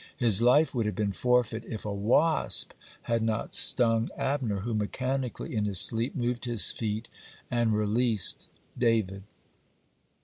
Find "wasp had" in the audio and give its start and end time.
1.93-3.21